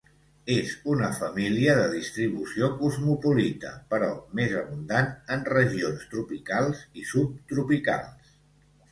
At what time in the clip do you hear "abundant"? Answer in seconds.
4.61-5.11